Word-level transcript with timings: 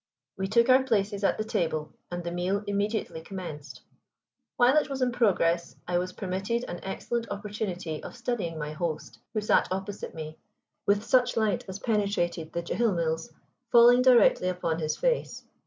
We 0.35 0.47
took 0.47 0.67
our 0.67 0.81
places 0.81 1.23
at 1.23 1.37
the 1.37 1.43
table, 1.43 1.93
and 2.09 2.23
the 2.23 2.31
meal 2.31 2.63
immediately 2.65 3.21
commenced. 3.21 3.83
While 4.57 4.75
it 4.77 4.89
was 4.89 5.03
in 5.03 5.11
progress 5.11 5.75
I 5.87 5.99
was 5.99 6.11
permitted 6.13 6.63
an 6.67 6.79
excellent 6.83 7.29
opportunity 7.29 8.01
of 8.01 8.17
studying 8.17 8.57
my 8.57 8.71
host, 8.73 9.19
who 9.35 9.41
sat 9.41 9.67
opposite 9.69 10.15
me, 10.15 10.39
with 10.87 11.03
such 11.03 11.37
light 11.37 11.65
as 11.67 11.77
penetrated 11.77 12.51
the 12.51 12.63
jhilmills 12.63 13.31
falling 13.71 14.01
directly 14.01 14.47
upon 14.49 14.79
his 14.79 14.97
face. 14.97 15.43